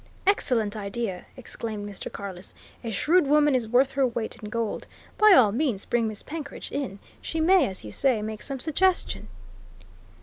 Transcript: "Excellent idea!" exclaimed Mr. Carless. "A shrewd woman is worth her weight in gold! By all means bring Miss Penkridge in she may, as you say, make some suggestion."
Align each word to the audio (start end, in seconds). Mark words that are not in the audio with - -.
"Excellent 0.25 0.75
idea!" 0.75 1.27
exclaimed 1.37 1.87
Mr. 1.87 2.11
Carless. 2.11 2.55
"A 2.83 2.89
shrewd 2.89 3.27
woman 3.27 3.53
is 3.53 3.69
worth 3.69 3.91
her 3.91 4.07
weight 4.07 4.35
in 4.41 4.49
gold! 4.49 4.87
By 5.19 5.33
all 5.33 5.51
means 5.51 5.85
bring 5.85 6.07
Miss 6.07 6.23
Penkridge 6.23 6.71
in 6.71 6.97
she 7.21 7.39
may, 7.39 7.67
as 7.67 7.85
you 7.85 7.91
say, 7.91 8.23
make 8.23 8.41
some 8.41 8.59
suggestion." 8.59 9.27